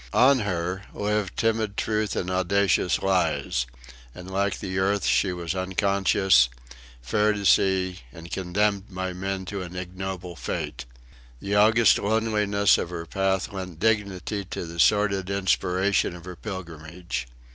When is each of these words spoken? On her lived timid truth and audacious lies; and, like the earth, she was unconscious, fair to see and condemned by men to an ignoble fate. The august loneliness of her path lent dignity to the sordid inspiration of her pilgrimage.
On 0.17 0.39
her 0.39 0.81
lived 0.95 1.37
timid 1.37 1.77
truth 1.77 2.15
and 2.15 2.31
audacious 2.31 3.03
lies; 3.03 3.67
and, 4.15 4.31
like 4.31 4.57
the 4.57 4.79
earth, 4.79 5.05
she 5.05 5.31
was 5.31 5.53
unconscious, 5.53 6.49
fair 7.03 7.33
to 7.33 7.45
see 7.45 7.99
and 8.11 8.31
condemned 8.31 8.85
by 8.91 9.13
men 9.13 9.45
to 9.45 9.61
an 9.61 9.75
ignoble 9.75 10.35
fate. 10.35 10.85
The 11.39 11.53
august 11.53 11.99
loneliness 11.99 12.79
of 12.79 12.89
her 12.89 13.05
path 13.05 13.53
lent 13.53 13.77
dignity 13.77 14.43
to 14.45 14.65
the 14.65 14.79
sordid 14.79 15.29
inspiration 15.29 16.15
of 16.15 16.25
her 16.25 16.35
pilgrimage. 16.35 17.27